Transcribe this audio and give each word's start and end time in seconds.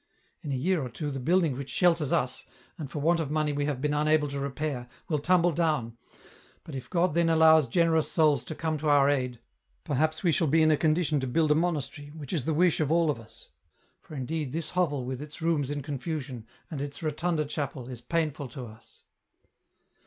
"In 0.43 0.51
a 0.51 0.55
year 0.55 0.81
or 0.81 0.89
two 0.89 1.11
the 1.11 1.19
building 1.19 1.55
which 1.55 1.69
shelters 1.69 2.11
us, 2.11 2.47
and 2.75 2.89
for 2.89 2.97
want 2.97 3.19
of 3.19 3.29
money 3.29 3.53
we 3.53 3.65
have 3.65 3.79
been 3.81 3.93
unable 3.93 4.27
to 4.29 4.39
repair, 4.39 4.87
will 5.07 5.19
tumble 5.19 5.51
down, 5.51 5.95
but 6.63 6.73
if 6.73 6.89
God 6.89 7.13
then 7.13 7.29
allows 7.29 7.67
generous 7.67 8.11
souls 8.11 8.43
to 8.45 8.55
come 8.55 8.79
to 8.79 8.89
our 8.89 9.11
aid, 9.11 9.39
perhaps 9.83 10.23
we 10.23 10.31
shall 10.31 10.47
be 10.47 10.63
in 10.63 10.71
a 10.71 10.75
condition 10.75 11.19
to 11.19 11.27
build 11.27 11.51
a 11.51 11.53
monastery, 11.53 12.07
which 12.15 12.33
is 12.33 12.45
the 12.45 12.53
wish 12.55 12.79
of 12.79 12.91
all 12.91 13.11
of 13.11 13.19
us; 13.19 13.49
for 14.01 14.15
indeed 14.15 14.53
this 14.53 14.71
hovel 14.71 15.05
with 15.05 15.21
its 15.21 15.39
rooms 15.39 15.69
in 15.69 15.83
confusion, 15.83 16.47
and 16.71 16.81
its 16.81 17.03
rotunda 17.03 17.45
chapel, 17.45 17.87
is 17.87 18.01
painful 18.01 18.47
to 18.47 18.65
us." 18.65 19.03